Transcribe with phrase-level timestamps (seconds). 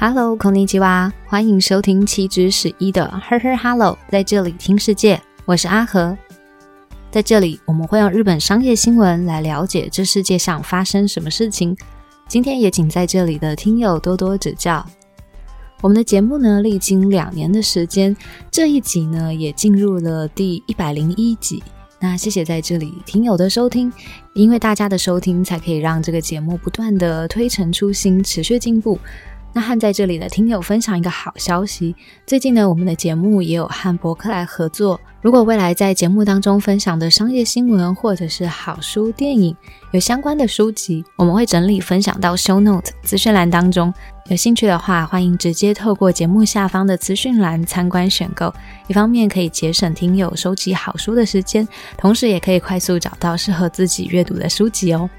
[0.00, 6.16] Hello，孔尼吉娃，欢迎收听七之十一的 Her Her Hello，在这里听世界，我是阿和。
[7.10, 11.76] 在这里，我们会用日本商业新闻来了解这世界上发生什么事情。
[12.28, 14.86] 今天也请在这里的听友多多指教。
[15.80, 18.16] 我们的节目呢，历经两年的时间，
[18.52, 21.60] 这一集呢也进入了第一百零一集。
[21.98, 23.92] 那谢谢在这里听友的收听，
[24.32, 28.96] 因为大家的收听，才可以让这个节目不断的推陈出新，持续进步。
[29.52, 35.00] 那和在这里的听友分享一个好消息，最近呢，我们的节目也有和博客来合作。
[35.20, 39.56] 如果未来在节目当中分享的商业新闻，或者是好书、电影
[39.90, 43.92] 有相关的书籍，我们会整理分享到 Show Note 资讯栏当中。
[44.28, 48.54] 有兴趣的话，欢迎直接透过节目下方的资讯栏参观选购。
[48.86, 55.10] 一方面可以节省听友收集好书的时间，同时也可以快速找到适合自己阅读的书籍哦。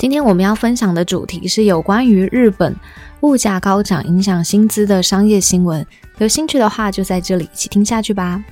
[0.00, 2.74] 今天我们要分享的主题是有关于日本
[3.20, 5.86] 物价高涨影响薪资的商业新闻。
[6.16, 8.42] 有兴趣的话，就在这里一起听下去吧。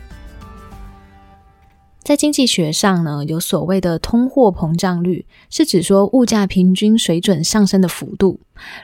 [2.02, 8.41] 在经济学上呢，有所谓的通货膨胀率，是指说物价平均水准上升的幅度。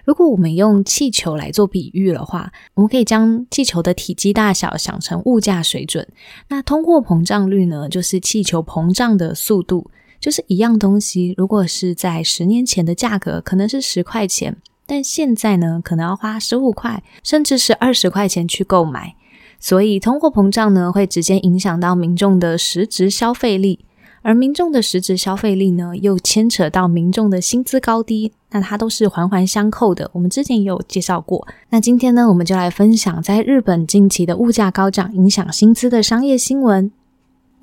[0.06, 6.08] 如果我们用气球来做比喻的话，我们可以将气球的体积大小想成物价水准。
[6.48, 9.90] 那通货膨胀率呢，就是气球膨胀的速度。
[10.24, 19.16] 就是一样东西，如果是在十年前的价格可能是十块钱，但现在呢，可能要花十五块，甚至是二十块钱去购买。
[19.60, 23.84] 所以通货膨胀呢，会直接影响到民众的实质消费力，
[24.22, 30.10] 而民众的实质消费力呢，又牵扯到民众的薪资高低，那它都是环环相扣的。
[30.14, 31.46] 我们之前也有介绍过。
[31.68, 36.90] 那今天呢，我们就来分享在日本近期的物价高涨影响薪资的商业新闻。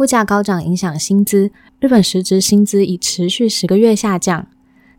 [0.02, 4.47] 物价高涨影响薪资，日本实质薪资已持续十个月下降。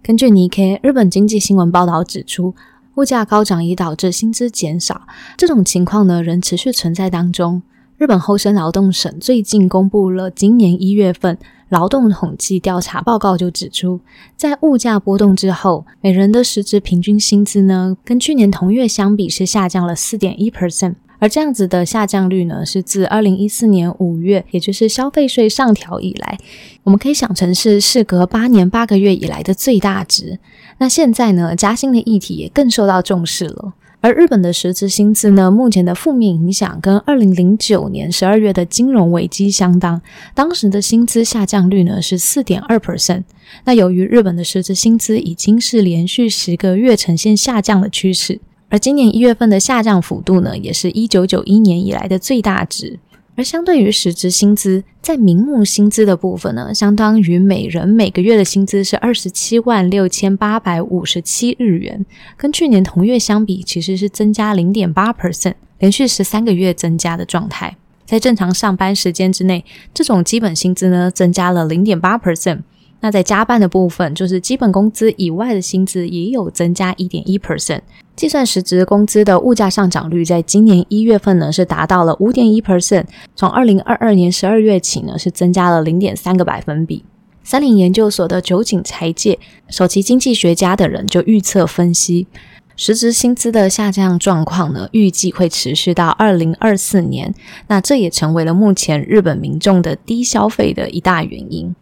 [0.00, 2.54] 根据尼 K 日本经济新闻报道指出，
[2.94, 5.02] 物价高涨已导致薪资减少，
[5.36, 7.62] 这种情况呢仍持续存在当中。
[7.98, 11.36] 日本厚生劳动省最近公布了今年一月份
[11.68, 13.98] 劳动统计调查报告，就指出，
[14.36, 20.94] 在物价波动之后，每人的实质平均薪资呢，跟去年同月相比是下降了四点一 percent。
[21.22, 26.36] 而这样子的下降率呢，是自二零一四年五月，也就是消费税上调以来，
[26.82, 30.40] 我们可以想成是事隔八年八个月以来的最大值。
[30.78, 33.74] 那现在呢，加薪的议题也更受到重视了。
[34.00, 40.02] 而日本的实质薪资呢，目前的负面影响跟二零零九年十二月的金融危机相当，
[40.34, 43.22] 当时的薪资下降率呢是四点二 percent。
[43.64, 48.40] 那由于日本的实质薪资已经是连续十个月呈现下降的趋势。
[48.72, 52.98] 而今年一月份的下降幅度呢，也是一九九一年以来的最大值。
[53.36, 62.06] 而相对于实质薪资，在名目薪资的部分呢，相当于每人每个月的薪资是二十七万六千八百五十七日元，
[62.38, 67.76] 跟去年同月相比，其实是增加零点八 percent，连续十三个月增加的状态。
[68.06, 69.62] 在正常上班时间之内，
[69.92, 72.60] 这种基本薪资呢，增加了零点八 percent。
[73.02, 77.80] 那在加班的部分，就是基本工资以外的薪资也有增加一点一 percent。
[78.14, 87.04] 计算实值工资的物价上涨率，在今年一月份呢是达到了五点一 percent，从二零二二年十二月起呢是增加了零点三个百分比。
[87.42, 89.36] 三菱研究所的酒井财介
[89.68, 92.28] 首席经济学家的人就预测分析，
[92.76, 97.34] 实值薪资的下降状况呢，预计会持续到二零二四年。
[97.66, 101.74] 那这也成为了目前日本民众的低消费的一大原因。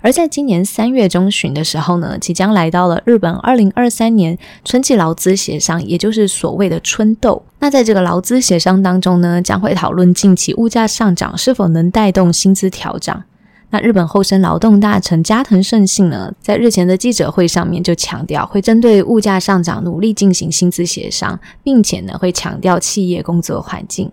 [0.00, 7.42] 而在今年三月中旬的时候呢，即将来到了日本二零二三年春季劳资协商，也就是所谓的春斗。
[7.60, 13.22] 那在这个劳资协商当中呢，将会讨论近期物价上涨是否能带动薪资调整。
[13.70, 24.12] 那日本厚生劳动大臣加藤胜信呢，在日前的记者会上面就强调，会针对物价上涨努力进行薪资协商，并且呢会强调企业工作环境。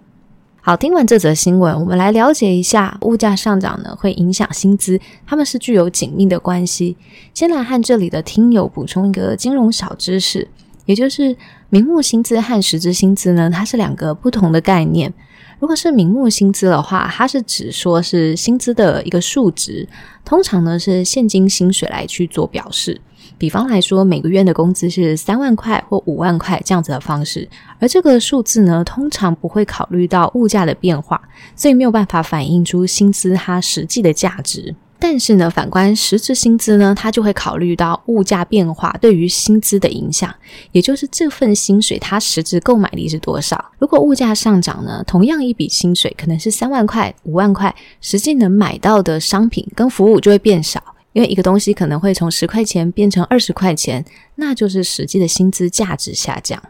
[0.70, 6.96] 好，听完这则新闻，我们来了解一下物价上涨呢会影响薪资，他们是具有紧密的关系。
[7.34, 10.48] 先来和这里的听友补充一个金融小知识，
[10.86, 11.36] 也就是
[11.70, 15.12] 名目薪资和实质薪资呢，它是两个不同的概念。
[15.60, 19.88] 如果是名目薪资的话，它是指说是薪资的一个数值，
[20.24, 23.00] 通常呢是现金薪水来去做表示。
[23.38, 27.48] 比方来说，每个月的工资是三万块或五万块这样子的方式，
[27.80, 31.22] 而这个数字呢，通常不会考虑到物价的变化，
[31.56, 34.76] 所以没有办法反映出薪资它实际的价值。
[35.02, 40.34] 但是呢，反观实质薪资呢，它就会考虑到物价变化对于薪资的影响，
[40.74, 43.64] 也就是这份薪水它实质购买力是多少。
[43.80, 50.84] 如果物价上涨呢，同样一笔薪水可能是三万块、五万块，实际能买到的商品跟服务就会变少。
[51.14, 54.06] 因为一个东西可能会从十块钱变成二十块钱，
[54.36, 56.62] 那就是实际的薪资价值下降。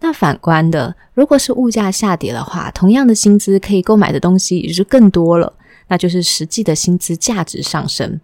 [0.00, 5.52] 那反观的，如果是物价下跌的话，同样的薪资可以购买的东西也就更多了，
[5.88, 8.20] 那就是实际的薪资价值上升。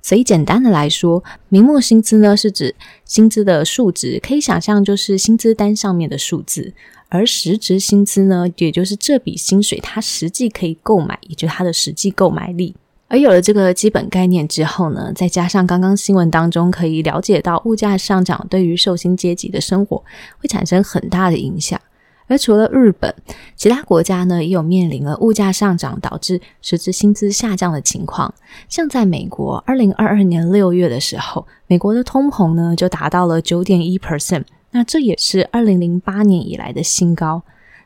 [0.00, 2.74] 所以简单的来说，明目薪资呢是指
[3.04, 6.72] 薪资的数值，可以想象就是薪资单上面的数字；
[7.08, 12.74] 而实质薪资呢，也就是这笔薪水它实际可以购买，也就是它的实际购买力。
[13.08, 20.02] 而有了这个基本概念之后呢，再加上刚刚新闻当中可以了解到物价上涨对于受薪阶级的生活
[20.38, 21.80] 会产生很大的影响。
[22.26, 23.14] 而除了日本，
[23.54, 28.32] 其他国家呢也有面临了物价上涨导致实质薪资下降的情况。
[28.68, 37.42] 像在美国，二零二二年六月的时候，美国的通膨呢就达到了九点一 percent，那这也是二零零八年以来的新高。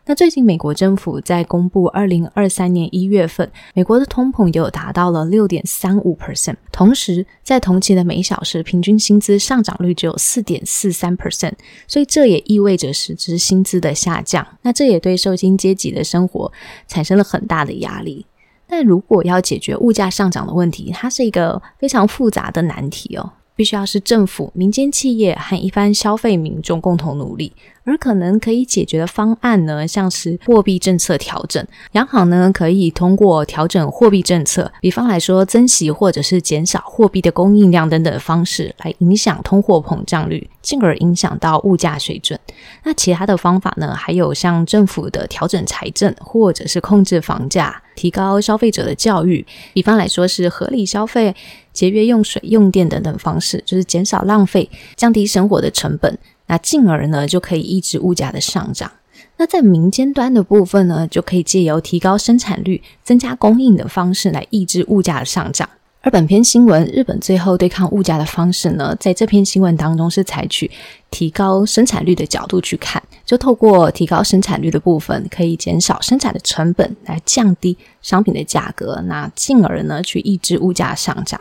[0.08, 11.52] 那最近，美国政府在公布二零二三年一月份，美国的通膨也有达到了六点三五 percent，同时在同期的每小时平均薪资上涨率只有四点四三 percent，
[11.86, 14.46] 所以这也意味着实质薪资的下降。
[14.62, 16.50] 那这也对受薪阶级的生活
[16.86, 18.24] 产生了很大的压力。
[18.66, 23.30] 但如果要解决物价上涨的问题，它是一个非常复杂的难题哦。
[23.58, 27.52] 必须要是政府、民间企业和一般消费民众共同努力，
[27.82, 31.66] 而可能可以解决的方案呢，像是货币政策调整。
[31.94, 42.38] 央行呢可以通过调整货币政策，比方来说增息或者是减少货币的供应量等等方式，来影响通货膨胀率，进而影响到物价水准。
[42.84, 47.82] 那其他的方法呢，还有像政府的调整财政，或者是控制房价。
[47.94, 51.34] 提高消费者的教育，比方来说是合理消费、
[51.72, 56.18] 节约用水用电等等方式，就是减少浪费、降低生活的成本，
[56.48, 58.92] 那进而呢就可以抑制物价的上涨。
[59.38, 65.68] 那在民间端的部分呢，就可以借由提高生产率、增加供应的方式来抑制物价的上涨。
[66.00, 70.70] 而本篇新闻，日本最后对抗物价的方式呢，在这篇新闻当中是采取
[71.10, 81.40] 提高生产率的角度去看，就透过提高生产率的部分，可以减少生产的成本，来降低商品的价格，那进而呢去抑制物价上涨。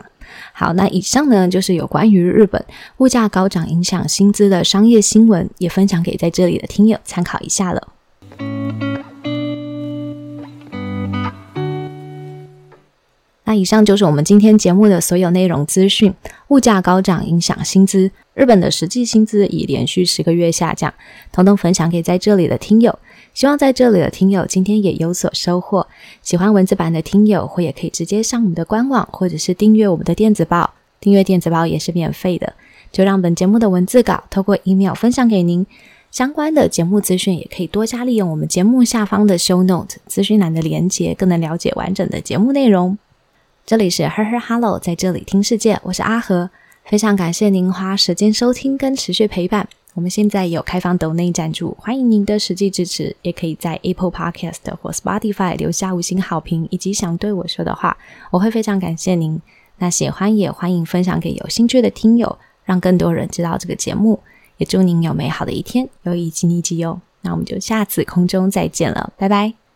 [0.52, 2.62] 好，那以上呢就是有关于日本
[2.98, 7.88] 物价高涨影响薪资的商业新闻，也分享给在这里的听友参考一下了。
[13.48, 16.12] 那以上就是我们今天节目的所有内容资讯。
[16.48, 20.92] 物价高涨影响薪资，日本的实际薪资已连续十个月下降，
[21.32, 22.98] 统统分享给在这里的听友。
[23.32, 25.86] 希望在这里的听友今天也有所收获。
[26.20, 30.74] 喜欢文字版的听友，或也可以直接上我们的官网，或者是订阅我们的电子报。
[31.00, 32.52] 订阅电子报也是免费的。
[32.92, 35.64] 就让本节目的文字稿透过 email 分享给您。
[36.10, 42.98] 相关的节目资讯也可以多加利用我们节目下方的 show note 资讯栏的连接，更能了解完整的节目内容。
[43.68, 46.48] 这里是 Her Her Hello，在这里听世界，我是阿和，
[46.86, 49.68] 非常感谢您花时间收听跟持续陪伴。
[49.92, 57.94] 我们现在有开放抖内赞助，欢迎您的实际支持，也可以在 Apple Podcast 或 Spotify 留下五星好评，以及想对我说的话，
[58.30, 59.38] 我会非常感谢您。
[59.76, 64.20] 那喜欢也欢迎分享给有兴趣的听友，让更多人知道这个节目。
[64.56, 67.02] 也祝您有美好的一天，有一吉尼吉哟。
[67.20, 69.67] 那我们就下次空中再见了，拜拜。